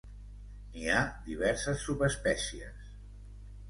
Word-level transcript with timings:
N'hi 0.77 0.87
ha 0.93 1.03
diverses 1.29 1.87
subespècies. 1.87 2.93